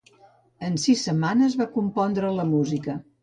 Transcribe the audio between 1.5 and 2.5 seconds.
va compondre la